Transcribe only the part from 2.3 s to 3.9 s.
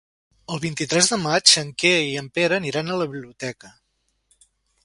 Pere iran a la biblioteca.